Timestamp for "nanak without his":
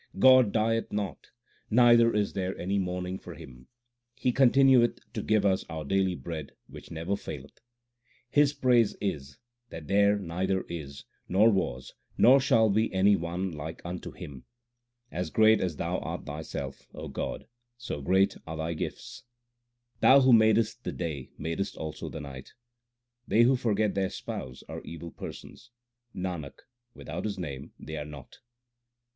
26.15-27.37